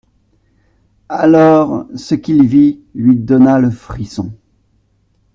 Alors 1.09 1.85
ce 1.95 2.15
qu'il 2.15 2.47
vit 2.47 2.79
lui 2.95 3.17
donna 3.17 3.59
le 3.59 3.69
frisson. 3.69 4.33